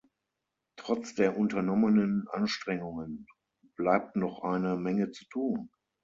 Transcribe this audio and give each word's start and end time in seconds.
Trotz 0.77 1.13
der 1.13 1.37
unternommenen 1.37 2.27
Anstrengungen 2.27 3.27
bleibt 3.75 4.15
noch 4.15 4.41
eine 4.41 4.75
Menge 4.75 5.11
zu 5.11 5.25
tun. 5.29 5.69